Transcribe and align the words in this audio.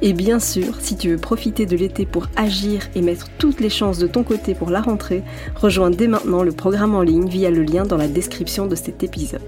Et 0.00 0.12
bien 0.12 0.38
sûr, 0.38 0.80
si 0.80 0.96
tu 0.96 1.10
veux 1.10 1.16
profiter 1.16 1.66
de 1.66 1.76
l'été 1.76 2.06
pour 2.06 2.28
agir 2.36 2.88
et 2.94 3.02
mettre 3.02 3.28
toutes 3.36 3.58
les 3.58 3.68
chances 3.68 3.98
de 3.98 4.06
ton 4.06 4.22
côté 4.22 4.54
pour 4.54 4.70
la 4.70 4.80
rentrée, 4.80 5.24
rejoins 5.56 5.90
dès 5.90 6.06
maintenant 6.06 6.44
le 6.44 6.52
programme 6.52 6.94
en 6.94 7.02
ligne 7.02 7.28
via 7.28 7.50
le 7.50 7.62
lien 7.62 7.84
dans 7.84 7.96
la 7.96 8.06
description 8.06 8.66
de 8.66 8.76
cet 8.76 9.02
épisode. 9.02 9.42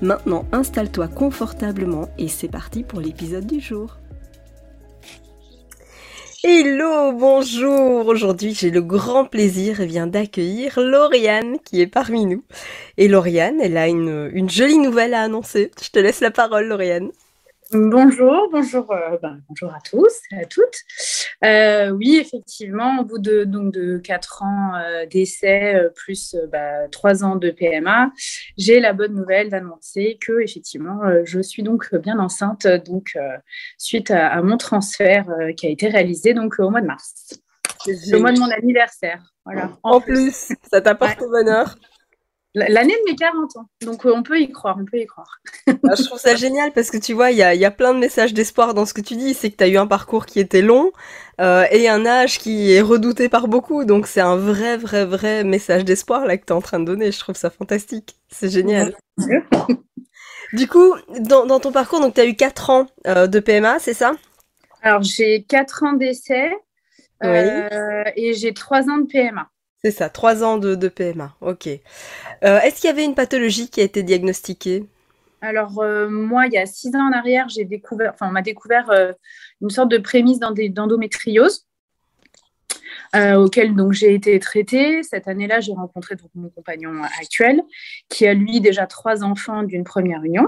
Maintenant, 0.00 0.46
installe-toi 0.50 1.06
confortablement 1.06 2.08
et 2.18 2.26
c'est 2.26 2.48
parti 2.48 2.82
pour 2.82 3.00
l'épisode 3.00 3.46
du 3.46 3.60
jour. 3.60 3.98
Hello, 6.42 7.12
bonjour. 7.12 8.08
Aujourd'hui, 8.08 8.56
j'ai 8.58 8.70
le 8.70 8.82
grand 8.82 9.26
plaisir 9.26 9.80
et 9.80 9.86
viens 9.86 10.08
d'accueillir 10.08 10.80
Lauriane 10.80 11.58
qui 11.64 11.80
est 11.80 11.86
parmi 11.86 12.26
nous. 12.26 12.42
Et 12.98 13.06
Lauriane, 13.06 13.60
elle 13.60 13.76
a 13.76 13.86
une, 13.86 14.28
une 14.32 14.50
jolie 14.50 14.78
nouvelle 14.78 15.14
à 15.14 15.22
annoncer. 15.22 15.70
Je 15.80 15.90
te 15.90 16.00
laisse 16.00 16.20
la 16.20 16.32
parole, 16.32 16.66
Lauriane. 16.66 17.12
Bonjour, 17.74 18.50
bonjour, 18.52 18.92
euh, 18.92 19.16
ben, 19.22 19.40
bonjour 19.48 19.72
à 19.72 19.78
tous 19.80 20.20
et 20.30 20.42
à 20.42 20.44
toutes. 20.44 20.76
Euh, 21.42 21.88
oui, 21.88 22.18
effectivement, 22.20 23.00
au 23.00 23.04
bout 23.04 23.18
de 23.18 23.44
donc 23.44 23.72
de 23.72 23.96
quatre 23.96 24.42
ans 24.42 24.74
euh, 24.74 25.06
d'essai 25.06 25.80
plus 25.94 26.36
bah, 26.50 26.88
trois 26.90 27.24
ans 27.24 27.36
de 27.36 27.50
PMA, 27.50 28.12
j'ai 28.58 28.78
la 28.78 28.92
bonne 28.92 29.14
nouvelle 29.14 29.48
d'annoncer 29.48 30.18
que 30.20 30.42
effectivement, 30.42 31.00
je 31.24 31.40
suis 31.40 31.62
donc 31.62 31.94
bien 31.94 32.18
enceinte 32.18 32.66
donc 32.66 33.16
suite 33.78 34.10
à, 34.10 34.42
mon 34.42 34.58
transfert 34.58 35.26
qui 35.56 35.66
a 35.66 35.70
été 35.70 35.88
réalisé 35.88 36.34
donc 36.34 36.58
au 36.58 36.68
mois 36.68 36.82
de 36.82 36.86
mars, 36.86 37.40
le 37.86 38.18
mois 38.18 38.32
de 38.32 38.38
mon 38.38 38.50
anniversaire. 38.50 39.22
Voilà. 39.46 39.70
En, 39.82 40.00
plus, 40.00 40.52
ça 40.70 40.82
t'apporte 40.82 41.20
bonheur. 41.20 41.76
L'année 42.54 42.94
de 42.94 43.10
mes 43.10 43.16
40 43.16 43.56
ans. 43.56 43.66
Donc 43.80 44.04
euh, 44.04 44.12
on 44.14 44.22
peut 44.22 44.38
y 44.38 44.50
croire, 44.52 44.76
on 44.78 44.84
peut 44.84 44.98
y 44.98 45.06
croire. 45.06 45.40
Ah, 45.88 45.94
je 45.96 46.04
trouve 46.04 46.18
ça 46.18 46.36
génial 46.36 46.72
parce 46.72 46.90
que 46.90 46.98
tu 46.98 47.12
vois, 47.12 47.30
il 47.30 47.38
y 47.38 47.42
a, 47.42 47.70
plein 47.70 47.94
de 47.94 47.98
messages 47.98 48.34
d'espoir 48.34 48.74
dans 48.74 48.84
ce 48.84 48.92
que 48.94 49.00
tu 49.00 49.16
dis. 49.16 49.34
C'est 49.34 49.50
que 49.50 49.56
tu 49.56 49.64
as 49.64 49.68
eu 49.68 49.76
un 49.76 49.86
parcours 49.86 50.26
qui 50.26 50.38
était 50.38 50.60
long 50.60 50.92
euh, 51.40 51.64
et 51.70 51.88
un 51.88 52.04
âge 52.04 52.38
qui 52.38 52.72
est 52.72 52.82
redouté 52.82 53.28
par 53.28 53.48
beaucoup. 53.48 53.84
Donc 53.84 54.06
c'est 54.06 54.20
un 54.20 54.36
vrai, 54.36 54.76
vrai, 54.76 55.06
vrai 55.06 55.44
message 55.44 55.84
d'espoir 55.84 56.26
là 56.26 56.36
que 56.36 56.44
tu 56.44 56.52
es 56.52 56.56
en 56.56 56.60
train 56.60 56.78
de 56.78 56.84
donner. 56.84 57.10
Je 57.10 57.18
trouve 57.18 57.36
ça 57.36 57.50
fantastique. 57.50 58.16
C'est 58.28 58.50
génial. 58.50 58.96
du 60.52 60.68
coup, 60.68 60.94
dans, 61.20 61.58
ton 61.58 61.72
parcours, 61.72 62.00
donc 62.00 62.14
tu 62.14 62.20
as 62.20 62.26
eu 62.26 62.36
4 62.36 62.70
ans 62.70 62.86
euh, 63.06 63.26
de 63.26 63.40
PMA, 63.40 63.78
c'est 63.78 63.94
ça? 63.94 64.12
Alors 64.82 65.02
j'ai 65.02 65.44
4 65.44 65.84
ans 65.84 65.92
d'essai 65.94 66.50
et 67.22 68.34
j'ai 68.34 68.52
3 68.52 68.90
ans 68.90 68.98
de 68.98 69.06
PMA. 69.06 69.51
C'est 69.84 69.90
ça, 69.90 70.08
trois 70.08 70.44
ans 70.44 70.58
de, 70.58 70.88
PMA. 70.88 71.34
Ok. 71.40 71.66
Euh, 71.66 72.60
est-ce 72.60 72.80
qu'il 72.80 72.88
y 72.88 72.92
avait 72.92 73.04
une 73.04 73.16
pathologie 73.16 73.68
qui 73.68 73.80
a 73.80 73.84
été 73.84 74.04
diagnostiquée? 74.04 74.86
Alors 75.40 75.80
euh, 75.80 76.08
moi, 76.08 76.46
il 76.46 76.52
y 76.52 76.58
a 76.58 76.66
six 76.66 76.94
ans 76.94 77.08
en 77.08 77.12
arrière, 77.12 77.48
j'ai 77.48 77.64
découvert, 77.64 78.12
enfin, 78.14 78.28
on 78.28 78.32
m'a 78.32 78.42
découvert 78.42 78.90
euh, 78.90 79.12
une 79.60 79.70
sorte 79.70 79.90
de 79.90 79.98
prémisse 79.98 80.38
d'endométriose. 80.38 81.66
auquel 83.14 83.74
donc 83.74 83.92
j'ai 83.92 84.14
été 84.14 84.38
traitée. 84.38 85.02
Cette 85.02 85.26
année-là, 85.26 85.58
j'ai 85.58 85.72
rencontré 85.72 86.14
donc, 86.14 86.30
mon 86.36 86.48
compagnon 86.50 87.02
actuel, 87.20 87.60
qui 88.08 88.24
a 88.28 88.34
lui 88.34 88.60
déjà 88.60 88.86
trois 88.86 89.24
enfants 89.24 89.64
d'une 89.64 89.82
première 89.82 90.22
union. 90.22 90.46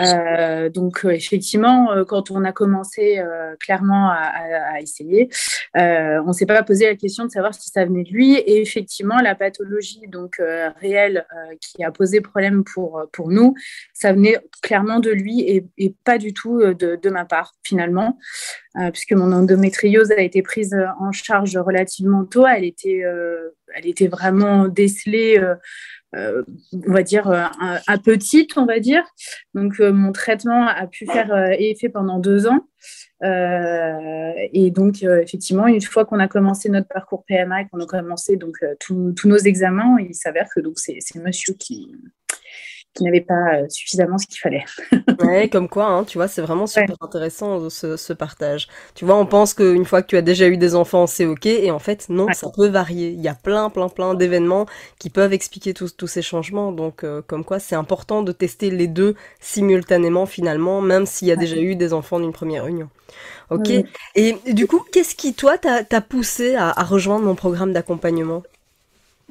Euh, 0.00 0.68
donc 0.68 1.04
euh, 1.04 1.10
effectivement, 1.10 1.92
euh, 1.92 2.04
quand 2.04 2.30
on 2.30 2.44
a 2.44 2.52
commencé 2.52 3.22
clairement 3.58 4.10
à, 4.10 4.80
essayer, 4.80 5.28
on 5.74 6.26
ne 6.26 6.32
s'est 6.32 6.46
pas 6.46 6.62
posé 6.62 6.86
la 6.86 6.96
question 6.96 7.24
de 7.24 7.30
savoir 7.30 7.54
si 7.54 7.70
ça 7.70 7.84
venait 7.84 8.04
de 8.04 8.10
lui. 8.10 8.34
Et 8.34 8.60
effectivement, 8.60 9.20
la 9.20 9.34
pathologie 9.34 10.06
donc 10.08 10.40
réelle 10.80 11.26
qui 11.60 11.82
a 11.84 11.90
posé 11.90 12.20
problème 12.20 12.64
pour 12.64 13.02
pour 13.12 13.30
nous, 13.30 13.54
ça 13.92 14.12
venait 14.12 14.38
clairement 14.62 15.00
de 15.00 15.10
lui 15.10 15.40
et, 15.40 15.94
pas 16.04 16.18
du 16.18 16.32
tout 16.32 16.60
de, 16.60 16.96
de, 16.96 17.10
ma 17.10 17.24
part 17.24 17.52
finalement, 17.62 18.18
puisque 18.92 19.12
mon 19.12 19.32
endométriose 19.32 20.10
a 20.12 20.20
été 20.20 20.42
prise 20.42 20.76
en 20.98 21.12
charge 21.12 21.56
relativement 21.56 22.24
tôt. 22.24 22.46
Elle 22.46 22.64
était 22.64 23.02
elle 23.74 23.86
était 23.86 24.08
vraiment 24.08 24.68
décelée 24.68 25.40
euh, 26.16 26.42
on 26.72 26.92
va 26.92 27.02
dire, 27.02 27.30
euh, 27.30 27.44
à, 27.86 27.98
petite, 27.98 28.56
on 28.58 28.66
va 28.66 28.80
dire. 28.80 29.04
Donc, 29.54 29.78
euh, 29.78 29.92
mon 29.92 30.10
traitement 30.12 30.66
a 30.66 30.86
pu 30.86 31.06
faire 31.06 31.32
effet 31.58 31.88
pendant 31.88 32.18
deux 32.18 32.46
ans. 32.48 32.66
et 33.22 34.70
donc, 34.70 35.02
effectivement, 35.02 35.66
une 35.66 35.80
fois 35.80 36.04
qu'on 36.04 36.18
a 36.18 36.28
commencé 36.28 36.68
notre 36.68 36.88
parcours 36.88 37.24
PMA 37.26 37.62
et 37.62 37.68
qu'on 37.68 37.80
a 37.80 37.86
commencé 37.86 38.36
donc 38.36 38.56
tous 38.80 39.14
nos 39.24 39.36
examens, 39.36 39.98
il 40.00 40.14
s'avère 40.14 40.48
que 40.54 40.60
donc 40.60 40.78
c'est 40.78 40.98
monsieur 41.16 41.54
qui, 41.54 41.94
qui 42.94 43.04
n'avait 43.04 43.20
pas 43.20 43.54
euh, 43.54 43.68
suffisamment 43.68 44.18
ce 44.18 44.26
qu'il 44.26 44.38
fallait. 44.38 44.64
ouais, 45.22 45.48
comme 45.48 45.68
quoi, 45.68 45.86
hein, 45.86 46.04
tu 46.04 46.18
vois, 46.18 46.26
c'est 46.26 46.42
vraiment 46.42 46.66
super 46.66 46.96
intéressant 47.00 47.60
euh, 47.60 47.70
ce, 47.70 47.96
ce, 47.96 48.12
partage. 48.12 48.68
Tu 48.94 49.04
vois, 49.04 49.16
on 49.16 49.26
pense 49.26 49.54
qu'une 49.54 49.84
fois 49.84 50.02
que 50.02 50.08
tu 50.08 50.16
as 50.16 50.22
déjà 50.22 50.48
eu 50.48 50.56
des 50.56 50.74
enfants, 50.74 51.06
c'est 51.06 51.26
ok, 51.26 51.46
et 51.46 51.70
en 51.70 51.78
fait, 51.78 52.08
non, 52.08 52.26
ça 52.32 52.48
peut 52.54 52.66
varier. 52.66 53.10
Il 53.10 53.20
y 53.20 53.28
a 53.28 53.34
plein, 53.34 53.70
plein, 53.70 53.88
plein 53.88 54.14
d'événements 54.14 54.66
qui 54.98 55.08
peuvent 55.08 55.32
expliquer 55.32 55.72
tous, 55.72 55.94
ces 56.06 56.22
changements. 56.22 56.72
Donc, 56.72 57.04
euh, 57.04 57.22
comme 57.26 57.44
quoi, 57.44 57.60
c'est 57.60 57.76
important 57.76 58.22
de 58.22 58.32
tester 58.32 58.70
les 58.70 58.88
deux 58.88 59.14
simultanément, 59.40 60.26
finalement, 60.26 60.80
même 60.80 61.06
s'il 61.06 61.28
y 61.28 61.32
a 61.32 61.36
déjà 61.36 61.56
eu 61.56 61.76
des 61.76 61.92
enfants 61.92 62.18
d'une 62.18 62.32
première 62.32 62.66
union. 62.66 62.88
Ok. 63.50 63.70
Et 64.14 64.36
du 64.52 64.66
coup, 64.66 64.84
qu'est-ce 64.92 65.14
qui, 65.14 65.34
toi, 65.34 65.58
t'a 65.58 66.00
poussé 66.00 66.56
à, 66.56 66.70
à 66.70 66.82
rejoindre 66.82 67.24
mon 67.24 67.34
programme 67.34 67.72
d'accompagnement? 67.72 68.42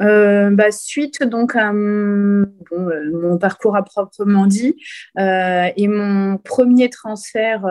Euh, 0.01 0.49
bah, 0.51 0.71
suite 0.71 1.23
donc 1.23 1.55
à 1.55 1.73
mon, 1.73 2.45
euh, 2.71 3.11
mon, 3.11 3.37
parcours 3.37 3.75
à 3.75 3.83
proprement 3.83 4.45
dit 4.47 4.75
euh, 5.17 5.67
et 5.75 5.87
mon 5.87 6.37
premier 6.37 6.89
transfert 6.89 7.65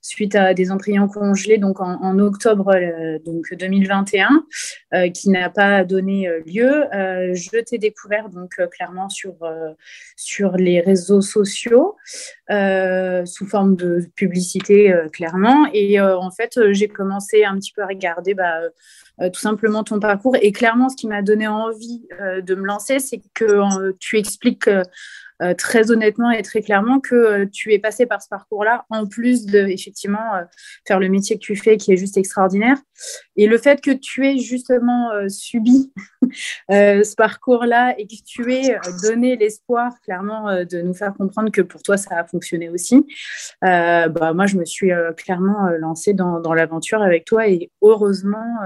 suite 0.00 0.34
à 0.34 0.54
des 0.54 0.72
embryons 0.72 1.08
congelés 1.08 1.58
donc 1.58 1.80
en, 1.80 2.18
octobre 2.18 2.72
donc 3.24 3.46
2021 3.52 4.44
qui 5.14 5.30
n'a 5.30 5.50
pas 5.50 5.84
donné 5.84 6.28
lieu 6.46 6.84
je 6.92 7.62
t'ai 7.62 7.78
découvert 7.78 8.28
donc 8.28 8.60
clairement 8.70 9.08
sur 9.08 9.34
sur 10.16 10.56
les 10.56 10.80
réseaux 10.80 11.20
sociaux 11.20 11.96
sous 12.50 13.46
forme 13.46 13.76
de 13.76 14.06
publicité 14.14 14.94
clairement. 15.12 15.66
Et 15.72 16.00
en 16.00 16.30
fait 16.30 16.58
j'ai 16.72 16.88
commencé 16.88 17.44
un 17.44 17.56
petit 17.56 17.72
peu 17.72 17.82
à 17.82 17.86
regarder 17.86 18.34
bah, 18.34 18.60
tout 19.18 19.40
simplement 19.40 19.84
ton 19.84 20.00
parcours. 20.00 20.36
Et 20.40 20.52
clairement, 20.52 20.88
ce 20.88 20.96
qui 20.96 21.06
m'a 21.06 21.22
donné 21.22 21.46
envie 21.46 22.06
euh, 22.20 22.40
de 22.40 22.54
me 22.54 22.64
lancer, 22.66 22.98
c'est 22.98 23.22
que 23.34 23.44
euh, 23.44 23.92
tu 24.00 24.18
expliques 24.18 24.68
euh, 25.40 25.54
très 25.54 25.90
honnêtement 25.90 26.30
et 26.30 26.42
très 26.42 26.60
clairement 26.60 27.00
que 27.00 27.14
euh, 27.14 27.46
tu 27.50 27.72
es 27.72 27.78
passé 27.78 28.06
par 28.06 28.22
ce 28.22 28.28
parcours-là, 28.28 28.84
en 28.90 29.06
plus 29.06 29.46
de 29.46 29.58
effectivement 29.60 30.34
euh, 30.34 30.42
faire 30.86 31.00
le 31.00 31.08
métier 31.08 31.36
que 31.36 31.40
tu 31.40 31.56
fais, 31.56 31.76
qui 31.76 31.92
est 31.92 31.96
juste 31.96 32.16
extraordinaire. 32.16 32.76
Et 33.36 33.46
le 33.46 33.58
fait 33.58 33.80
que 33.80 33.90
tu 33.90 34.26
aies 34.26 34.38
justement 34.38 35.10
subi 35.28 35.92
ce 36.70 37.14
parcours-là 37.16 37.94
et 37.98 38.06
que 38.06 38.14
tu 38.24 38.52
aies 38.52 38.76
donné 39.02 39.36
l'espoir, 39.36 39.92
clairement, 40.04 40.64
de 40.64 40.82
nous 40.82 40.94
faire 40.94 41.12
comprendre 41.14 41.50
que 41.50 41.62
pour 41.62 41.82
toi, 41.82 41.96
ça 41.96 42.16
a 42.18 42.24
fonctionné 42.24 42.68
aussi, 42.68 43.04
bah, 43.60 44.32
moi, 44.34 44.46
je 44.46 44.56
me 44.56 44.64
suis 44.64 44.90
clairement 45.16 45.70
lancée 45.78 46.12
dans, 46.12 46.38
dans 46.40 46.54
l'aventure 46.54 47.02
avec 47.02 47.24
toi 47.24 47.48
et 47.48 47.70
heureusement, 47.82 48.58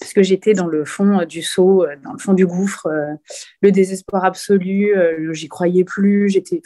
parce 0.00 0.14
que 0.14 0.22
j'étais 0.22 0.54
dans 0.54 0.66
le 0.66 0.84
fond 0.84 1.20
euh, 1.20 1.24
du 1.26 1.42
seau, 1.42 1.84
euh, 1.84 1.94
dans 2.02 2.12
le 2.12 2.18
fond 2.18 2.32
du 2.32 2.46
gouffre, 2.46 2.86
euh, 2.86 3.14
le 3.60 3.70
désespoir 3.70 4.24
absolu, 4.24 4.94
j'y 5.32 5.48
croyais 5.48 5.84
plus, 5.84 6.30
j'étais 6.30 6.62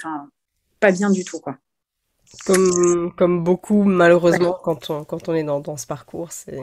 pas 0.81 0.92
bien 0.92 1.10
du 1.10 1.25
tout. 1.25 1.40
Quoi. 1.40 1.58
Comme, 2.46 3.12
comme 3.16 3.44
beaucoup, 3.44 3.82
malheureusement, 3.82 4.58
quand, 4.62 4.90
on, 4.90 5.04
quand 5.04 5.28
on 5.28 5.34
est 5.34 5.44
dans, 5.44 5.60
dans 5.60 5.76
ce 5.76 5.86
parcours. 5.86 6.32
c'est 6.32 6.60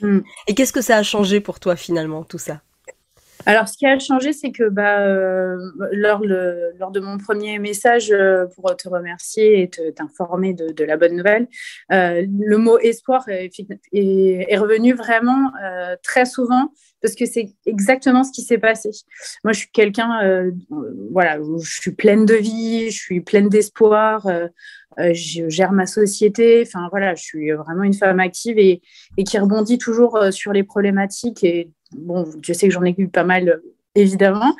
mm. 0.00 0.22
Et 0.48 0.54
qu'est-ce 0.54 0.72
que 0.72 0.82
ça 0.82 0.96
a 0.96 1.02
changé 1.02 1.40
pour 1.40 1.60
toi 1.60 1.76
finalement, 1.76 2.24
tout 2.24 2.38
ça? 2.38 2.62
Alors, 3.46 3.68
ce 3.68 3.76
qui 3.76 3.86
a 3.86 3.98
changé, 3.98 4.32
c'est 4.32 4.52
que 4.52 4.68
bah, 4.68 5.00
euh, 5.00 5.58
lors, 5.92 6.20
de 6.20 7.00
mon 7.00 7.18
premier 7.18 7.58
message 7.58 8.10
euh, 8.10 8.46
pour 8.54 8.74
te 8.76 8.88
remercier 8.88 9.62
et 9.62 9.70
t'informer 9.92 10.54
de, 10.54 10.84
la 10.84 10.96
bonne 10.96 11.16
nouvelle, 11.16 11.48
euh, 11.92 12.24
le 12.26 12.58
mot 12.58 12.78
espoir 12.78 13.24
est, 13.28 14.56
revenu 14.56 14.94
vraiment 14.94 15.50
très 16.02 16.24
souvent 16.24 16.72
parce 17.02 17.14
que 17.14 17.26
c'est 17.26 17.54
exactement 17.66 18.24
ce 18.24 18.32
qui 18.32 18.42
s'est 18.42 18.58
passé. 18.58 18.90
Moi, 19.42 19.52
je 19.52 19.60
suis 19.60 19.70
quelqu'un, 19.72 20.52
voilà, 21.10 21.38
je 21.38 21.80
suis 21.80 21.92
pleine 21.92 22.24
de 22.24 22.34
vie, 22.34 22.90
je 22.90 22.98
suis 22.98 23.20
pleine 23.20 23.48
d'espoir. 23.48 24.26
je 24.98 25.48
gère 25.48 25.72
ma 25.72 25.86
société. 25.86 26.62
Enfin 26.66 26.88
voilà, 26.90 27.14
je 27.14 27.22
suis 27.22 27.50
vraiment 27.52 27.82
une 27.82 27.94
femme 27.94 28.20
active 28.20 28.58
et, 28.58 28.80
et 29.18 29.24
qui 29.24 29.38
rebondit 29.38 29.78
toujours 29.78 30.18
sur 30.30 30.52
les 30.52 30.62
problématiques 30.62 31.44
et 31.44 31.70
bon, 31.94 32.24
je 32.42 32.52
sais 32.52 32.68
que 32.68 32.74
j'en 32.74 32.84
ai 32.84 32.94
eu 32.96 33.08
pas 33.08 33.24
mal, 33.24 33.60
évidemment. 33.94 34.54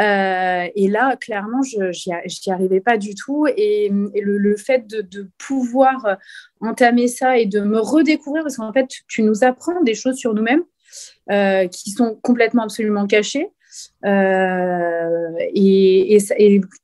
Euh, 0.00 0.66
et 0.74 0.88
là, 0.88 1.16
clairement, 1.16 1.62
je 1.62 2.08
n'y 2.08 2.52
arrivais 2.52 2.80
pas 2.80 2.96
du 2.96 3.14
tout. 3.14 3.46
Et, 3.56 3.90
le, 3.90 4.56
fait 4.56 4.86
de, 4.86 5.28
pouvoir 5.38 6.16
entamer 6.60 7.08
ça 7.08 7.38
et 7.38 7.46
de 7.46 7.60
me 7.60 7.78
redécouvrir, 7.78 8.42
parce 8.42 8.56
qu'en 8.56 8.72
fait, 8.72 8.88
tu 9.08 9.22
nous 9.22 9.44
apprends 9.44 9.82
des 9.82 9.94
choses 9.94 10.16
sur 10.16 10.34
nous-mêmes 10.34 10.64
euh, 11.30 11.68
qui 11.68 11.90
sont 11.90 12.18
complètement 12.22 12.64
absolument 12.64 13.06
cachées. 13.06 13.48
Euh, 14.04 15.30
et, 15.54 16.18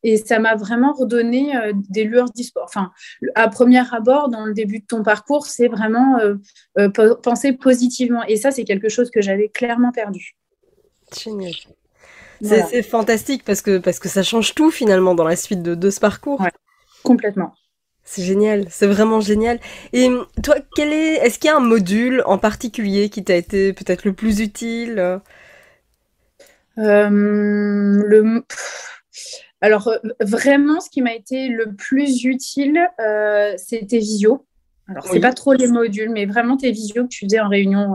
et, 0.02 0.16
ça 0.16 0.38
m'a 0.38 0.54
vraiment 0.54 0.92
redonné 0.92 1.52
des 1.90 2.04
lueurs 2.04 2.30
d'espoir. 2.30 2.66
Enfin, 2.68 2.90
à 3.34 3.48
premier 3.48 3.82
abord, 3.94 4.28
dans 4.28 4.44
le 4.44 4.54
début 4.54 4.80
de 4.80 4.86
ton 4.86 5.02
parcours, 5.02 5.46
c'est 5.46 5.68
vraiment 5.68 6.18
penser 7.22 7.52
positivement. 7.52 8.22
Et 8.24 8.36
ça, 8.36 8.50
c'est 8.50 8.64
quelque 8.64 8.88
chose 8.88 9.10
que 9.10 9.20
j'avais 9.20 9.48
clairement 9.48 9.92
perdu. 9.92 10.36
Génial. 11.16 11.52
C'est 12.42 12.82
fantastique 12.82 13.44
parce 13.44 13.62
que, 13.62 13.78
parce 13.78 13.98
que 13.98 14.08
ça 14.08 14.22
change 14.22 14.54
tout 14.54 14.70
finalement 14.70 15.14
dans 15.14 15.24
la 15.24 15.36
suite 15.36 15.62
de, 15.62 15.74
de 15.74 15.90
ce 15.90 16.00
parcours. 16.00 16.42
complètement. 17.02 17.54
C'est 18.08 18.22
génial, 18.22 18.66
c'est 18.70 18.86
vraiment 18.86 19.20
génial. 19.20 19.58
Et 19.92 20.06
hum, 20.06 20.26
toi, 20.42 20.54
quel 20.76 20.92
est, 20.92 21.14
est-ce 21.14 21.40
qu'il 21.40 21.48
y 21.48 21.52
a 21.52 21.56
un 21.56 21.60
module 21.60 22.22
en 22.26 22.38
particulier 22.38 23.10
qui 23.10 23.24
t'a 23.24 23.34
été 23.34 23.72
peut-être 23.72 24.04
le 24.04 24.12
plus 24.12 24.40
utile? 24.40 24.98
euh, 24.98 25.18
le... 26.76 28.42
Alors, 29.60 29.88
euh, 29.88 29.98
vraiment, 30.20 30.80
ce 30.80 30.90
qui 30.90 31.02
m'a 31.02 31.14
été 31.14 31.48
le 31.48 31.74
plus 31.74 32.24
utile, 32.24 32.78
euh, 33.00 33.54
c'était 33.56 33.98
visio. 33.98 34.46
Alors, 34.88 35.06
c'est 35.06 35.20
pas 35.20 35.32
trop 35.32 35.52
les 35.52 35.66
modules, 35.66 36.10
mais 36.10 36.26
vraiment 36.26 36.56
tes 36.56 36.70
visio 36.70 37.04
que 37.04 37.08
tu 37.08 37.24
faisais 37.24 37.40
en 37.40 37.48
réunion 37.48 37.94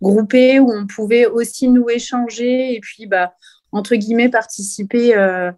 groupée 0.00 0.60
où 0.60 0.70
on 0.70 0.86
pouvait 0.86 1.26
aussi 1.26 1.68
nous 1.68 1.88
échanger 1.88 2.74
et 2.74 2.80
puis, 2.80 3.06
bah, 3.06 3.34
entre 3.72 3.94
guillemets, 3.96 4.28
participer 4.28 5.16
euh, 5.16 5.50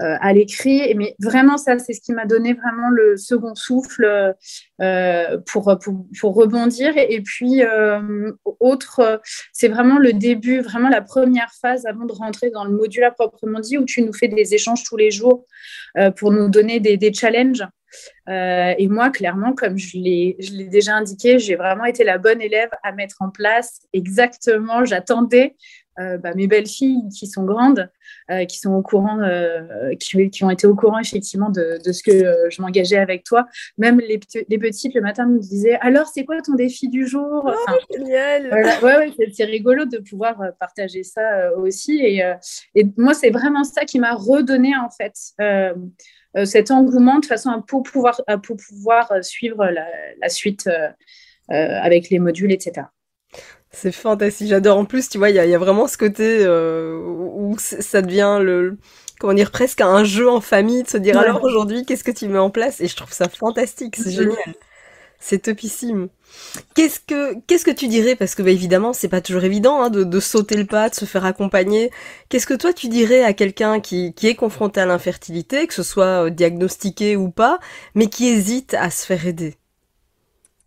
euh, 0.00 0.16
à 0.20 0.32
l'écrit. 0.32 0.94
Mais 0.94 1.16
vraiment, 1.20 1.56
ça, 1.56 1.78
c'est 1.78 1.92
ce 1.92 2.00
qui 2.00 2.12
m'a 2.12 2.26
donné 2.26 2.52
vraiment 2.54 2.90
le 2.90 3.16
second 3.16 3.54
souffle 3.54 4.34
euh, 4.80 5.38
pour, 5.46 5.76
pour, 6.20 6.34
rebondir. 6.34 6.96
Et, 6.96 7.20
puis, 7.22 7.62
autre, 8.60 9.20
c'est 9.52 9.68
vraiment 9.68 9.98
le 9.98 10.12
début, 10.12 10.60
vraiment 10.60 10.88
la 10.88 11.02
première 11.02 11.52
phase 11.60 11.86
avant 11.86 12.04
de 12.04 12.12
rentrer 12.12 12.50
dans 12.50 12.64
le 12.64 12.70
module 12.70 13.04
à 13.04 13.10
proprement 13.10 13.60
dit, 13.60 13.78
où 13.78 13.84
tu 13.84 14.02
nous 14.02 14.12
fais 14.12 14.28
des 14.28 14.54
échanges 14.54 14.84
tous 14.84 14.96
les 14.96 15.10
jours 15.10 15.44
pour 16.16 16.32
nous 16.32 16.48
donner 16.48 16.80
des, 16.80 16.96
des 16.96 17.12
challenges. 17.12 17.64
et 18.28 18.88
moi, 18.88 19.10
clairement, 19.10 19.54
comme 19.54 19.78
je 19.78 19.96
l'ai 19.96 20.36
déjà 20.70 20.96
indiqué, 20.96 21.38
j'ai 21.38 21.56
vraiment 21.56 21.84
été 21.84 22.04
la 22.04 22.18
bonne 22.18 22.42
élève 22.42 22.70
à 22.82 22.92
mettre 22.92 23.16
en 23.20 23.30
place 23.30 23.80
exactement. 23.92 24.84
J'attendais 24.84 25.56
euh, 25.98 26.18
bah, 26.18 26.34
mes 26.34 26.46
belles 26.46 26.66
filles 26.66 27.02
qui 27.16 27.26
sont 27.26 27.44
grandes, 27.44 27.90
euh, 28.30 28.44
qui 28.44 28.58
sont 28.58 28.72
au 28.72 28.82
courant, 28.82 29.18
euh, 29.20 29.94
qui, 29.98 30.44
ont 30.44 30.50
été 30.50 30.66
au 30.66 30.74
courant 30.74 30.98
effectivement 30.98 31.48
de, 31.48 31.78
ce 31.90 32.02
que 32.02 32.50
je 32.50 32.60
m'engageais 32.60 32.98
avec 32.98 33.24
toi. 33.24 33.46
Même 33.78 33.98
les, 34.00 34.20
les, 34.48 34.58
petites 34.58 34.94
le 34.94 35.00
matin 35.00 35.26
me 35.26 35.38
disaient 35.38 35.78
alors 35.80 36.06
c'est 36.06 36.24
quoi 36.24 36.40
ton 36.42 36.54
défi 36.54 36.88
du 36.88 37.06
jour? 37.06 37.50
Oh, 37.50 37.72
Génial. 37.90 38.52
Ouais, 38.52 38.96
ouais 38.96 39.14
c'est 39.32 39.44
rigolo 39.44 39.86
de 39.86 39.98
pouvoir 39.98 40.36
partager 40.60 41.02
ça 41.02 41.54
aussi. 41.56 41.98
Et, 42.02 42.22
et 42.74 42.86
moi 42.96 43.14
c'est 43.14 43.30
vraiment 43.30 43.64
ça 43.64 43.84
qui 43.84 43.98
m'a 43.98 44.14
redonné 44.14 44.72
en 44.76 44.90
fait. 44.90 45.14
cet 46.44 46.70
engouement 46.70 47.20
de 47.20 47.26
façon 47.26 47.50
à 47.50 47.62
pour 47.66 47.82
pouvoir, 47.82 48.20
à 48.26 48.36
pour 48.36 48.56
pouvoir 48.56 49.24
suivre 49.24 49.64
la, 49.64 49.86
la 50.20 50.28
suite 50.28 50.68
avec 51.48 52.10
les 52.10 52.18
modules, 52.18 52.52
etc. 52.52 52.86
C'est 53.78 53.92
fantastique, 53.92 54.48
j'adore. 54.48 54.78
En 54.78 54.86
plus, 54.86 55.10
tu 55.10 55.18
vois, 55.18 55.28
il 55.28 55.36
y, 55.36 55.38
a, 55.38 55.58
vraiment 55.58 55.86
ce 55.86 55.98
côté 55.98 56.38
euh, 56.40 56.98
où 56.98 57.56
ça 57.58 58.00
devient 58.00 58.38
le, 58.40 58.78
comment 59.20 59.34
dire, 59.34 59.50
presque 59.50 59.82
un 59.82 60.02
jeu 60.02 60.30
en 60.30 60.40
famille 60.40 60.82
de 60.82 60.88
se 60.88 60.96
dire 60.96 61.18
alors 61.18 61.44
aujourd'hui, 61.44 61.84
qu'est-ce 61.84 62.02
que 62.02 62.10
tu 62.10 62.26
mets 62.26 62.38
en 62.38 62.48
place? 62.48 62.80
Et 62.80 62.88
je 62.88 62.96
trouve 62.96 63.12
ça 63.12 63.28
fantastique, 63.28 63.96
c'est 63.96 64.12
génial. 64.12 64.38
C'est 65.18 65.40
topissime. 65.40 66.08
Qu'est-ce 66.74 67.00
que 67.00 67.34
qu'est-ce 67.46 67.66
que 67.66 67.70
tu 67.70 67.88
dirais? 67.88 68.16
Parce 68.16 68.34
que 68.34 68.42
bah, 68.42 68.50
évidemment 68.50 68.92
c'est 68.92 69.08
pas 69.08 69.20
toujours 69.20 69.44
évident 69.44 69.82
hein, 69.82 69.90
de, 69.90 70.20
sauter 70.20 70.56
le 70.56 70.66
pas, 70.66 70.88
de 70.88 70.94
se 70.94 71.04
faire 71.04 71.26
accompagner. 71.26 71.90
Qu'est-ce 72.30 72.46
que 72.46 72.54
toi 72.54 72.72
tu 72.72 72.88
dirais 72.88 73.24
à 73.24 73.34
quelqu'un 73.34 73.80
qui, 73.80 74.14
qui 74.14 74.26
est 74.26 74.34
confronté 74.34 74.80
à 74.80 74.86
l'infertilité, 74.86 75.66
que 75.66 75.74
ce 75.74 75.82
soit 75.82 76.26
euh, 76.26 76.30
diagnostiqué 76.30 77.16
ou 77.16 77.30
pas, 77.30 77.58
mais 77.94 78.06
qui 78.08 78.28
hésite 78.28 78.72
à 78.74 78.90
se 78.90 79.04
faire 79.04 79.26
aider? 79.26 79.56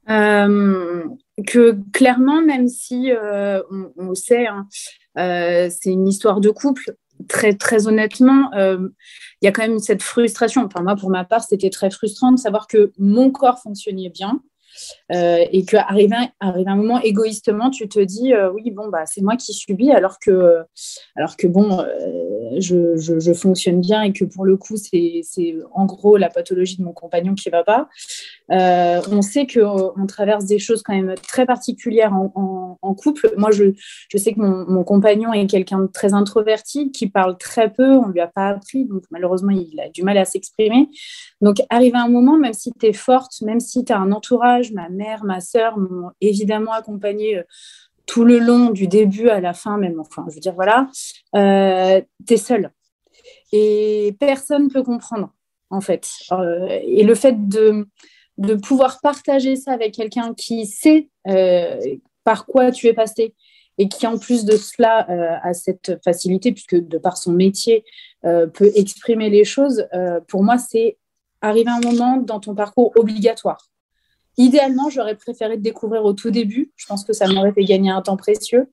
Que 0.09 1.77
clairement, 1.93 2.41
même 2.41 2.67
si 2.67 3.11
euh, 3.11 3.61
on, 3.97 4.15
sait, 4.15 4.47
hein, 4.47 4.67
euh, 5.17 5.69
c'est 5.69 5.91
une 5.91 6.07
histoire 6.07 6.41
de 6.41 6.49
couple, 6.49 6.95
très, 7.27 7.53
très 7.53 7.87
honnêtement, 7.87 8.49
il 8.53 9.45
y 9.45 9.47
a 9.47 9.51
quand 9.51 9.61
même 9.61 9.79
cette 9.79 10.01
frustration. 10.01 10.63
Enfin, 10.65 10.81
moi, 10.81 10.95
pour 10.95 11.09
ma 11.09 11.25
part, 11.25 11.43
c'était 11.43 11.69
très 11.69 11.91
frustrant 11.91 12.31
de 12.31 12.39
savoir 12.39 12.67
que 12.67 12.91
mon 12.97 13.31
corps 13.31 13.59
fonctionnait 13.59 14.09
bien, 14.09 14.41
euh, 15.11 15.45
et 15.51 15.65
qu'arrive 15.65 16.13
un, 16.13 16.29
un 16.39 16.75
moment 16.75 17.01
égoïstement, 17.01 17.69
tu 17.69 17.87
te 17.89 17.99
dis 17.99 18.33
euh, 18.33 18.51
oui, 18.51 18.71
bon, 18.71 18.89
bah, 18.89 19.05
c'est 19.05 19.21
moi 19.21 19.35
qui 19.35 19.53
subis, 19.53 19.91
alors 19.91 20.19
que, 20.19 20.59
alors 21.15 21.35
que 21.37 21.47
bon, 21.47 21.85
euh, 22.51 22.97
je, 22.97 23.33
fonctionne 23.33 23.81
bien 23.81 24.01
et 24.01 24.13
que 24.13 24.25
pour 24.25 24.45
le 24.45 24.57
coup, 24.57 24.75
c'est 24.77 25.23
en 25.73 25.85
gros 25.85 26.17
la 26.17 26.29
pathologie 26.29 26.77
de 26.77 26.83
mon 26.83 26.93
compagnon 26.93 27.35
qui 27.35 27.49
va 27.49 27.63
pas. 27.63 27.87
on 28.49 29.21
sait 29.21 29.47
qu'on 29.47 30.05
traverse 30.07 30.45
des 30.45 30.59
choses 30.59 30.81
quand 30.83 30.95
même 30.95 31.15
très 31.15 31.45
particulières 31.45 32.13
en, 32.13 32.77
en, 32.81 32.93
couple. 32.93 33.31
Moi, 33.37 33.51
je, 33.51 33.65
je, 34.09 34.17
sais 34.17 34.33
que 34.33 34.39
mon, 34.39 34.83
compagnon 34.83 35.31
est 35.33 35.47
quelqu'un 35.47 35.79
de 35.79 35.87
très 35.87 36.13
introverti, 36.13 36.91
qui 36.91 37.07
parle 37.07 37.37
très 37.37 37.71
peu, 37.71 37.97
on 37.97 38.07
lui 38.07 38.19
a 38.19 38.27
pas 38.27 38.49
appris, 38.49 38.85
donc 38.85 39.03
malheureusement, 39.11 39.51
il 39.51 39.79
a 39.79 39.89
du 39.89 40.03
mal 40.03 40.17
à 40.17 40.25
s'exprimer. 40.25 40.89
Donc, 41.41 41.57
arrive 41.69 41.95
un 41.95 42.09
moment, 42.09 42.37
même 42.37 42.53
si 42.53 42.71
tu 42.73 42.87
es 42.87 42.93
forte, 42.93 43.41
même 43.41 43.59
si 43.59 43.85
tu 43.85 43.93
as 43.93 43.99
un 43.99 44.11
entourage, 44.11 44.71
ma 44.71 44.89
mère, 44.89 45.23
ma 45.23 45.39
sœur 45.39 45.77
m'ont 45.77 46.11
évidemment 46.21 46.71
accompagnée 46.71 47.37
euh, 47.37 47.43
tout 48.09 48.23
le 48.23 48.39
long, 48.39 48.71
du 48.71 48.87
début 48.87 49.29
à 49.29 49.39
la 49.39 49.53
fin, 49.53 49.77
même. 49.77 49.99
Enfin, 49.99 50.25
je 50.29 50.33
veux 50.33 50.39
dire, 50.39 50.55
voilà, 50.55 50.87
euh, 51.35 52.01
tu 52.27 52.33
es 52.33 52.37
seule. 52.37 52.71
Et 53.51 54.15
personne 54.19 54.63
ne 54.63 54.69
peut 54.69 54.81
comprendre, 54.81 55.31
en 55.69 55.79
fait. 55.79 56.09
Euh, 56.31 56.79
et 56.81 57.03
le 57.03 57.13
fait 57.13 57.47
de, 57.47 57.87
de 58.39 58.55
pouvoir 58.55 58.99
partager 59.01 59.55
ça 59.55 59.73
avec 59.73 59.93
quelqu'un 59.93 60.33
qui 60.33 60.65
sait 60.65 61.09
par 62.23 62.47
quoi 62.47 62.71
tu 62.71 62.87
es 62.87 62.93
passé 62.93 63.35
et 63.77 63.87
qui, 63.87 64.07
en 64.07 64.17
plus 64.17 64.43
de 64.43 64.57
cela, 64.57 65.05
a 65.43 65.53
cette 65.53 66.03
facilité, 66.03 66.51
puisque 66.51 66.75
de 66.75 66.97
par 66.97 67.15
son 67.15 67.31
métier, 67.31 67.85
peut 68.23 68.71
exprimer 68.75 69.29
les 69.29 69.45
choses, 69.45 69.87
pour 70.27 70.43
moi, 70.43 70.57
c'est 70.57 70.97
arriver 71.41 71.69
un 71.69 71.79
moment 71.79 72.17
dans 72.17 72.39
ton 72.39 72.55
parcours 72.55 72.91
obligatoire. 72.95 73.69
Idéalement, 74.37 74.89
j'aurais 74.89 75.15
préféré 75.15 75.55
te 75.55 75.61
découvrir 75.61 76.05
au 76.05 76.13
tout 76.13 76.31
début. 76.31 76.71
Je 76.75 76.85
pense 76.85 77.03
que 77.03 77.13
ça 77.13 77.27
m'aurait 77.27 77.53
fait 77.53 77.65
gagner 77.65 77.91
un 77.91 78.01
temps 78.01 78.17
précieux. 78.17 78.69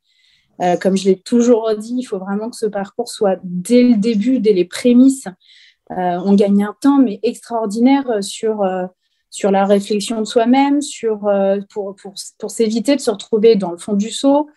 Euh, 0.62 0.76
comme 0.76 0.96
je 0.96 1.04
l'ai 1.04 1.18
toujours 1.18 1.74
dit, 1.76 1.96
il 1.98 2.04
faut 2.04 2.18
vraiment 2.18 2.50
que 2.50 2.56
ce 2.56 2.66
parcours 2.66 3.08
soit 3.08 3.38
dès 3.42 3.82
le 3.82 3.96
début, 3.96 4.40
dès 4.40 4.52
les 4.52 4.64
prémices. 4.64 5.26
Euh, 5.92 6.20
on 6.24 6.34
gagne 6.34 6.64
un 6.64 6.74
temps, 6.80 6.98
mais 6.98 7.20
extraordinaire 7.22 8.22
sur, 8.22 8.62
euh, 8.62 8.86
sur 9.30 9.50
la 9.50 9.66
réflexion 9.66 10.20
de 10.20 10.24
soi-même, 10.24 10.80
sur, 10.80 11.28
pour, 11.70 11.94
pour, 11.96 12.14
pour 12.38 12.50
s'éviter 12.50 12.96
de 12.96 13.00
se 13.00 13.10
retrouver 13.10 13.56
dans 13.56 13.70
le 13.70 13.78
fond 13.78 13.92
du 13.92 14.10
seau. 14.10 14.48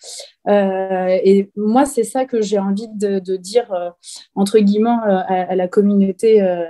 et 0.48 1.52
moi, 1.56 1.86
c'est 1.86 2.04
ça 2.04 2.26
que 2.26 2.42
j'ai 2.42 2.60
envie 2.60 2.88
de, 2.96 3.20
de 3.20 3.36
dire, 3.36 3.72
entre 4.36 4.60
guillemets, 4.60 4.90
à, 5.28 5.56
la 5.56 5.68
communauté 5.68 6.42
euh, 6.42 6.66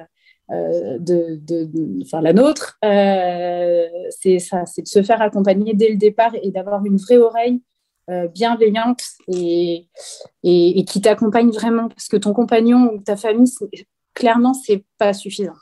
de, 0.49 1.39
de, 1.41 2.01
enfin, 2.03 2.21
la 2.21 2.33
nôtre, 2.33 2.77
euh, 2.83 3.87
c'est 4.09 4.39
ça, 4.39 4.65
c'est 4.65 4.81
de 4.81 4.87
se 4.87 5.03
faire 5.03 5.21
accompagner 5.21 5.73
dès 5.73 5.89
le 5.89 5.97
départ 5.97 6.31
et 6.41 6.51
d'avoir 6.51 6.85
une 6.85 6.97
vraie 6.97 7.17
oreille 7.17 7.61
euh, 8.09 8.27
bienveillante 8.27 9.03
et, 9.27 9.87
et, 10.41 10.85
qui 10.85 10.99
t'accompagne 10.99 11.51
vraiment 11.51 11.89
parce 11.89 12.07
que 12.07 12.17
ton 12.17 12.33
compagnon 12.33 12.91
ou 12.93 13.03
ta 13.03 13.15
famille, 13.15 13.51
clairement, 14.15 14.55
c'est 14.55 14.83
pas 14.97 15.13
suffisant. 15.13 15.53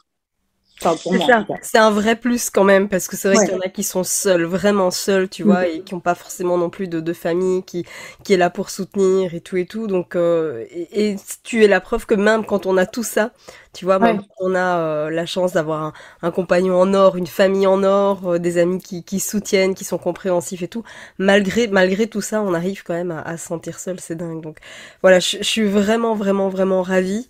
C'est 1.62 1.77
un 1.77 1.91
vrai 1.91 2.15
plus 2.15 2.50
quand 2.50 2.63
même, 2.63 2.88
parce 2.88 3.07
que 3.07 3.15
c'est 3.15 3.34
vrai 3.34 3.46
qu'il 3.46 3.55
y 3.55 3.57
en 3.57 3.62
a 3.62 3.69
qui 3.69 3.84
sont 3.84 4.03
seuls, 4.03 4.43
vraiment 4.43 4.91
seuls, 4.91 5.27
tu 5.27 5.43
vois, 5.43 5.62
mm. 5.62 5.72
et 5.74 5.81
qui 5.81 5.96
n'ont 5.96 6.00
pas 6.00 6.15
forcément 6.15 6.57
non 6.57 6.69
plus 6.69 6.88
de, 6.88 7.00
de, 7.00 7.13
famille 7.13 7.63
qui, 7.63 7.86
qui 8.24 8.34
est 8.34 8.38
là 8.38 8.50
pour 8.50 8.69
soutenir 8.69 9.34
et 9.34 9.41
tout 9.41 9.57
et 9.57 9.65
tout. 9.65 9.88
Donc, 9.88 10.15
euh, 10.15 10.65
et, 10.72 11.15
tu 11.43 11.63
es 11.63 11.67
la 11.67 11.81
preuve 11.81 12.05
que 12.05 12.13
même 12.13 12.46
quand 12.46 12.65
on 12.65 12.77
a 12.77 12.86
tout 12.86 13.03
ça, 13.03 13.31
tu 13.74 13.86
vois, 13.86 14.00
même 14.00 14.19
quand 14.19 14.48
on 14.48 14.55
a 14.55 14.77
euh, 14.79 15.10
la 15.10 15.25
chance 15.25 15.53
d'avoir 15.53 15.93
un, 16.22 16.31
compagnon 16.31 16.79
en 16.79 16.93
or, 16.93 17.15
une 17.15 17.27
famille 17.27 17.67
en 17.67 17.84
or, 17.84 18.27
euh, 18.27 18.39
des 18.39 18.57
amis 18.57 18.81
qui, 18.81 19.03
qui 19.03 19.19
soutiennent, 19.19 19.75
qui 19.75 19.84
sont 19.84 19.98
compréhensifs 19.98 20.63
et 20.63 20.67
tout, 20.67 20.84
malgré, 21.17 21.67
malgré 21.67 22.07
tout 22.07 22.22
ça, 22.22 22.41
on 22.41 22.53
arrive 22.53 22.84
quand 22.84 22.93
même 22.93 23.12
à, 23.12 23.38
se 23.38 23.48
sentir 23.48 23.79
seul, 23.79 24.00
c'est 24.00 24.15
dingue. 24.15 24.41
Donc, 24.41 24.57
voilà, 25.01 25.19
je, 25.19 25.43
suis 25.43 25.65
vraiment, 25.65 26.15
vraiment, 26.15 26.50
vraiment 26.50 26.81
ravie. 26.81 27.27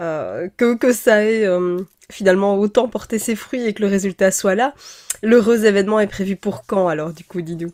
Que, 0.00 0.74
que 0.74 0.92
ça 0.92 1.24
ait 1.24 1.46
finalement 2.10 2.58
autant 2.58 2.88
porter 2.88 3.18
ses 3.18 3.36
fruits 3.36 3.66
et 3.66 3.72
que 3.72 3.82
le 3.82 3.88
résultat 3.88 4.30
soit 4.30 4.54
là. 4.54 4.74
L'heureux 5.22 5.64
événement 5.64 6.00
est 6.00 6.06
prévu 6.06 6.36
pour 6.36 6.66
quand 6.66 6.88
alors 6.88 7.12
du 7.12 7.24
coup 7.24 7.40
Didou? 7.40 7.70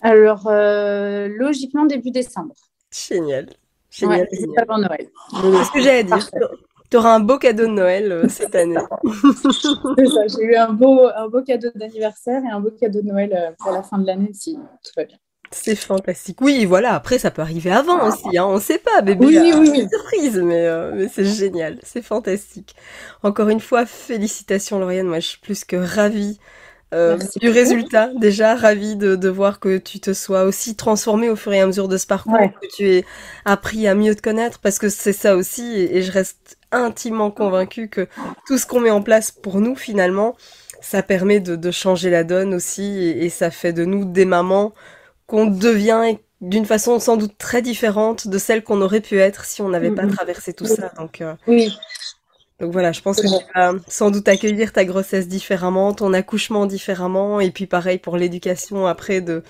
Alors 0.00 0.46
euh, 0.46 1.28
logiquement 1.28 1.86
début 1.86 2.10
décembre. 2.10 2.54
Génial. 2.90 3.48
Génial. 3.90 4.26
c'est 4.30 4.58
avant 4.58 4.78
Noël. 4.78 5.08
C'est 5.30 5.64
ce 5.64 5.72
que 5.72 5.80
j'allais 5.80 6.04
dire. 6.04 6.30
Tu 6.90 6.96
auras 6.96 7.14
un 7.14 7.20
beau 7.20 7.36
cadeau 7.38 7.66
de 7.66 7.72
Noël 7.72 8.12
euh, 8.12 8.28
cette 8.28 8.54
année. 8.54 8.78
j'ai 9.98 10.42
eu 10.42 10.56
un 10.56 10.72
beau, 10.72 11.06
un 11.14 11.28
beau 11.28 11.42
cadeau 11.42 11.68
d'anniversaire 11.74 12.42
et 12.44 12.48
un 12.48 12.60
beau 12.60 12.70
cadeau 12.70 13.02
de 13.02 13.06
Noël 13.06 13.32
euh, 13.34 13.50
pour 13.58 13.72
la 13.72 13.82
fin 13.82 13.98
de 13.98 14.06
l'année 14.06 14.30
si 14.32 14.54
tout 14.54 14.92
va 14.96 15.04
bien. 15.04 15.18
C'est 15.50 15.76
fantastique. 15.76 16.40
Oui, 16.40 16.64
voilà. 16.64 16.94
Après, 16.94 17.18
ça 17.18 17.30
peut 17.30 17.42
arriver 17.42 17.70
avant 17.70 18.06
aussi. 18.06 18.36
Hein. 18.36 18.44
On 18.44 18.56
ne 18.56 18.60
sait 18.60 18.78
pas, 18.78 19.00
bébé. 19.00 19.26
Oui, 19.26 19.38
oui, 19.42 19.68
oui. 19.70 19.88
Surprise, 19.90 20.36
mais, 20.36 20.66
euh, 20.66 20.92
mais 20.94 21.08
c'est 21.08 21.24
génial. 21.24 21.78
C'est 21.82 22.02
fantastique. 22.02 22.74
Encore 23.22 23.48
une 23.48 23.60
fois, 23.60 23.86
félicitations, 23.86 24.78
Lauriane. 24.78 25.06
Moi, 25.06 25.20
je 25.20 25.28
suis 25.28 25.38
plus 25.38 25.64
que 25.64 25.76
ravie 25.76 26.38
euh, 26.94 27.18
du 27.40 27.48
résultat. 27.48 28.10
Déjà, 28.16 28.54
ravie 28.54 28.96
de, 28.96 29.16
de, 29.16 29.28
voir 29.28 29.60
que 29.60 29.78
tu 29.78 30.00
te 30.00 30.12
sois 30.12 30.44
aussi 30.44 30.74
transformée 30.74 31.28
au 31.28 31.36
fur 31.36 31.52
et 31.52 31.60
à 31.60 31.66
mesure 31.66 31.88
de 31.88 31.96
ce 31.96 32.06
parcours, 32.06 32.38
que 32.38 32.66
tu 32.76 32.88
aies 32.88 33.04
appris 33.44 33.86
à 33.86 33.94
mieux 33.94 34.14
te 34.14 34.22
connaître, 34.22 34.58
parce 34.58 34.78
que 34.78 34.88
c'est 34.88 35.12
ça 35.12 35.36
aussi. 35.36 35.76
Et, 35.76 36.02
je 36.02 36.12
reste 36.12 36.56
intimement 36.72 37.30
convaincue 37.30 37.88
que 37.88 38.06
tout 38.46 38.58
ce 38.58 38.66
qu'on 38.66 38.80
met 38.80 38.90
en 38.90 39.02
place 39.02 39.30
pour 39.30 39.60
nous, 39.60 39.76
finalement, 39.76 40.36
ça 40.80 41.02
permet 41.02 41.40
de, 41.40 41.56
de 41.56 41.70
changer 41.70 42.10
la 42.10 42.24
donne 42.24 42.54
aussi, 42.54 42.84
et, 42.84 43.24
et 43.24 43.28
ça 43.28 43.50
fait 43.50 43.72
de 43.72 43.84
nous 43.84 44.04
des 44.04 44.24
mamans 44.24 44.72
qu'on 45.28 45.46
devient 45.46 46.16
d'une 46.40 46.64
façon 46.64 46.98
sans 46.98 47.16
doute 47.16 47.36
très 47.38 47.62
différente 47.62 48.26
de 48.26 48.38
celle 48.38 48.64
qu'on 48.64 48.80
aurait 48.80 49.00
pu 49.00 49.18
être 49.18 49.44
si 49.44 49.62
on 49.62 49.68
n'avait 49.68 49.90
pas 49.92 50.04
mm-hmm. 50.04 50.16
traversé 50.16 50.52
tout 50.52 50.66
ça. 50.66 50.90
Donc, 50.96 51.20
euh, 51.20 51.34
oui. 51.46 51.72
donc 52.58 52.72
voilà, 52.72 52.92
je 52.92 53.02
pense 53.02 53.20
que 53.20 53.26
tu 53.26 53.44
vas 53.54 53.72
sans 53.88 54.10
doute 54.10 54.26
accueillir 54.26 54.72
ta 54.72 54.84
grossesse 54.84 55.28
différemment, 55.28 55.92
ton 55.92 56.12
accouchement 56.12 56.66
différemment, 56.66 57.40
et 57.40 57.50
puis 57.50 57.66
pareil 57.66 57.98
pour 57.98 58.16
l'éducation 58.16 58.86
après 58.86 59.20
de, 59.20 59.42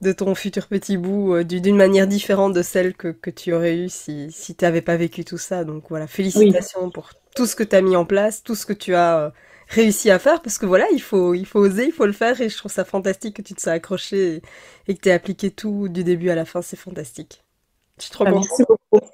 de 0.00 0.12
ton 0.12 0.34
futur 0.34 0.66
petit 0.66 0.96
bout 0.96 1.34
euh, 1.34 1.44
d'une 1.44 1.76
manière 1.76 2.06
différente 2.06 2.54
de 2.54 2.62
celle 2.62 2.94
que, 2.94 3.08
que 3.08 3.30
tu 3.30 3.52
aurais 3.52 3.76
eue 3.76 3.88
si, 3.90 4.32
si 4.32 4.54
tu 4.54 4.64
n'avais 4.64 4.82
pas 4.82 4.96
vécu 4.96 5.24
tout 5.24 5.38
ça. 5.38 5.64
Donc 5.64 5.84
voilà, 5.90 6.06
félicitations 6.06 6.90
pour 6.90 7.10
tout 7.36 7.46
ce 7.46 7.54
que 7.54 7.64
tu 7.64 7.76
as 7.76 7.82
mis 7.82 7.96
en 7.96 8.06
place, 8.06 8.42
tout 8.42 8.54
ce 8.54 8.64
que 8.64 8.72
tu 8.72 8.94
as 8.94 9.18
euh, 9.18 9.30
réussi 9.68 10.10
à 10.10 10.18
faire 10.18 10.40
parce 10.42 10.58
que 10.58 10.66
voilà, 10.66 10.86
il 10.92 11.02
faut, 11.02 11.34
il 11.34 11.46
faut 11.46 11.60
oser, 11.60 11.86
il 11.86 11.92
faut 11.92 12.06
le 12.06 12.12
faire 12.12 12.40
et 12.40 12.48
je 12.48 12.56
trouve 12.56 12.72
ça 12.72 12.84
fantastique 12.84 13.36
que 13.36 13.42
tu 13.42 13.54
te 13.54 13.60
sois 13.60 13.72
accroché 13.72 14.42
et, 14.86 14.94
que 14.94 15.00
tu 15.00 15.08
aies 15.08 15.12
appliqué 15.12 15.50
tout 15.50 15.88
du 15.88 16.04
début 16.04 16.30
à 16.30 16.34
la 16.34 16.44
fin, 16.44 16.62
c'est 16.62 16.76
fantastique. 16.76 17.42
Je 17.98 18.04
suis 18.04 18.12
trop 18.12 18.24
ah, 18.26 18.30
Merci 18.30 18.62
beaucoup. 18.68 19.06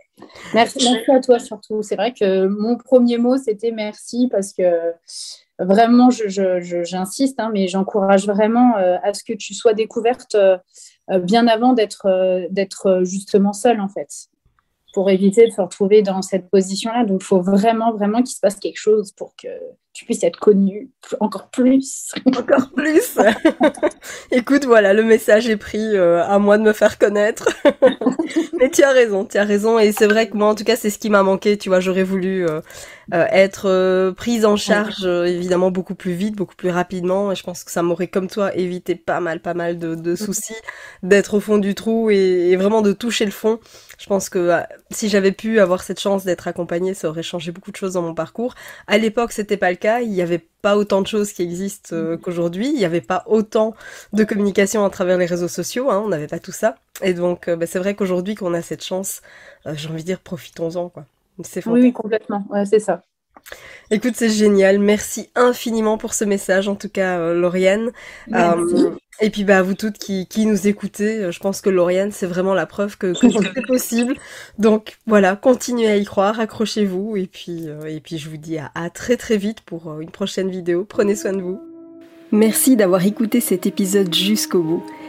Merci, 0.53 0.79
merci 0.91 1.11
à 1.11 1.21
toi 1.21 1.39
surtout. 1.39 1.83
C'est 1.83 1.97
vrai 1.97 2.13
que 2.13 2.47
mon 2.47 2.77
premier 2.77 3.19
mot, 3.19 3.37
c'était 3.37 3.73
merci 3.73 4.29
parce 4.31 4.53
que 4.53 4.93
vraiment, 5.59 6.11
j'insiste, 6.11 7.37
je, 7.39 7.43
hein, 7.43 7.51
mais 7.53 7.67
j'encourage 7.67 8.27
vraiment 8.27 8.77
euh, 8.77 8.97
à 9.03 9.13
ce 9.15 9.25
que 9.25 9.33
tu 9.33 9.55
sois 9.55 9.75
découverte 9.75 10.35
euh, 10.35 10.59
bien 11.21 11.47
avant 11.47 11.73
d'être 11.73 12.07
euh, 12.07 12.47
d'être 12.51 13.03
justement 13.05 13.53
seule 13.53 13.81
en 13.81 13.89
fait 13.89 14.29
pour 14.93 15.11
éviter 15.11 15.47
de 15.47 15.51
se 15.51 15.61
retrouver 15.61 16.03
dans 16.03 16.23
cette 16.23 16.49
position-là. 16.49 17.05
Donc, 17.05 17.21
il 17.21 17.25
faut 17.25 17.41
vraiment, 17.41 17.93
vraiment 17.93 18.19
qu'il 18.19 18.35
se 18.35 18.41
passe 18.41 18.61
quelque 18.61 18.79
chose 18.79 19.11
pour 19.11 19.35
que 19.35 19.49
tu 19.95 20.05
puisses 20.05 20.25
être 20.25 20.41
connu 20.41 20.91
encore 21.21 21.49
plus. 21.51 22.13
Encore 22.27 22.71
plus. 22.75 23.17
Écoute, 24.33 24.65
voilà, 24.65 24.93
le 24.93 25.05
message 25.05 25.49
est 25.49 25.57
pris 25.57 25.97
euh, 25.97 26.23
à 26.25 26.41
moi 26.41 26.59
de 26.59 26.65
me 26.65 26.73
faire 26.73 26.99
connaître. 26.99 27.49
Mais 28.59 28.71
tu 28.71 28.83
as 28.83 28.91
raison, 28.91 29.25
tu 29.25 29.39
as 29.39 29.45
raison. 29.45 29.79
Et 29.79 29.93
c'est 29.93 30.09
vrai 30.09 30.29
que 30.29 30.37
moi, 30.37 30.49
en 30.49 30.57
tout 30.57 30.65
cas, 30.65 30.75
c'est 30.75 30.91
ce 30.91 30.99
qui 30.99 31.11
m'a 31.11 31.23
manqué. 31.23 31.57
Tu 31.57 31.69
vois, 31.69 31.79
j'aurais 31.79 32.03
voulu 32.03 32.45
euh, 32.45 32.61
euh, 33.13 33.27
être 33.31 34.13
prise 34.17 34.45
en 34.45 34.57
charge, 34.57 35.05
évidemment, 35.05 35.71
beaucoup 35.71 35.95
plus 35.95 36.13
vite, 36.13 36.37
beaucoup 36.37 36.55
plus 36.55 36.71
rapidement. 36.71 37.33
Et 37.33 37.35
je 37.35 37.43
pense 37.43 37.65
que 37.65 37.71
ça 37.71 37.83
m'aurait, 37.83 38.09
comme 38.09 38.29
toi, 38.29 38.55
évité 38.57 38.95
pas 38.95 39.21
mal, 39.21 39.41
pas 39.41 39.55
mal 39.55 39.79
de, 39.79 39.95
de 39.95 40.17
soucis, 40.17 40.55
d'être 41.03 41.35
au 41.35 41.41
fond 41.41 41.59
du 41.59 41.75
trou 41.75 42.11
et, 42.11 42.51
et, 42.51 42.57
vraiment 42.57 42.83
de 42.83 42.93
toucher 42.93 43.25
le 43.25 43.31
fond. 43.31 43.59
Je 43.99 44.07
pense 44.07 44.29
que 44.29 44.61
si 44.91 45.09
j'avais 45.09 45.33
pu 45.33 45.61
avoir 45.61 45.83
cette 45.83 46.01
chance 46.01 46.25
d'être 46.25 46.49
accompagnée, 46.49 46.95
ça 46.95 47.09
aurait 47.09 47.23
changé 47.23 47.53
beaucoup 47.53 47.71
de 47.71 47.77
choses 47.77 47.95
dans 47.95 48.03
mon 48.03 48.15
parcours. 48.15 48.55
À 48.87 48.99
l'époque, 48.99 49.33
c'était 49.33 49.57
pas 49.57 49.71
le 49.71 49.77
cas. 49.77 50.01
Il 50.01 50.11
n'y 50.11 50.23
avait 50.23 50.45
pas 50.65 50.77
autant 50.79 51.03
de 51.03 51.07
choses 51.07 51.33
qui 51.33 51.43
existent 51.43 51.95
euh, 51.95 52.17
qu'aujourd'hui. 52.17 52.69
Il 52.69 52.77
n'y 52.77 52.87
avait 52.87 53.03
pas 53.03 53.23
autant 53.27 53.75
de 54.15 54.25
communication 54.25 54.85
à 54.85 54.91
travers 54.91 55.19
les 55.19 55.27
réseaux 55.27 55.49
sociaux. 55.49 55.91
Hein. 55.91 56.03
On 56.05 56.09
n'avait 56.09 56.27
pas 56.27 56.39
tout 56.39 56.53
ça. 56.53 56.77
Et 57.03 57.13
donc, 57.13 57.49
euh, 57.49 57.57
bah, 57.57 57.67
c'est 57.67 57.79
vrai 57.79 57.95
qu'aujourd'hui, 57.95 58.35
qu'on 58.35 58.55
a 58.55 58.63
cette 58.63 58.83
chance, 58.83 59.21
euh, 59.67 59.75
j'ai 59.77 59.89
envie 59.89 60.03
de 60.03 60.07
dire, 60.07 60.21
profitons-en. 60.21 60.89
Quoi. 60.89 61.05
C'est 61.43 61.67
oui, 61.67 61.93
complètement. 61.93 62.47
Ouais, 62.51 62.65
c'est 62.65 62.79
ça. 62.79 63.03
Écoute, 63.91 64.15
c'est 64.17 64.31
génial. 64.31 64.79
Merci 64.79 65.31
infiniment 65.35 65.99
pour 65.99 66.15
ce 66.15 66.25
message, 66.25 66.69
en 66.69 66.77
tout 66.77 66.89
cas, 66.89 67.19
euh, 67.19 67.35
Lauriane. 67.35 67.93
Euh, 68.33 68.91
et 69.21 69.31
puis, 69.31 69.45
bah, 69.45 69.63
vous 69.63 69.75
toutes 69.75 69.99
qui, 69.99 70.27
qui 70.27 70.47
nous 70.47 70.67
écoutez, 70.67 71.19
euh, 71.19 71.31
je 71.31 71.41
pense 71.41 71.61
que 71.61 71.69
Lauriane, 71.69 72.11
c'est 72.11 72.27
vraiment 72.27 72.55
la 72.55 72.67
preuve 72.67 72.97
que, 72.97 73.13
que 73.13 73.29
c'est 73.31 73.67
possible. 73.67 74.17
Donc, 74.59 74.97
voilà, 75.07 75.37
continuez 75.37 75.89
à 75.89 75.97
y 75.97 76.05
croire, 76.05 76.41
accrochez-vous. 76.41 77.17
Et 77.17 77.27
puis, 77.27 77.67
et 77.87 78.01
puis, 78.01 78.19
je 78.19 78.31
vous 78.31 78.39
dis 78.39 78.59
à, 78.59 78.71
à 78.75 78.89
très 78.91 79.17
très 79.17 79.37
vite 79.37 79.61
pour 79.61 80.01
une 80.01 80.11
prochaine 80.11 80.51
vidéo. 80.51 80.87
Prenez 80.89 81.15
soin 81.15 81.33
de 81.33 81.43
vous. 81.43 81.61
Merci 82.33 82.77
d'avoir 82.77 83.05
écouté 83.05 83.41
cet 83.41 83.67
épisode 83.67 84.13
jusqu'au 84.13 84.63
bout. 84.63 84.87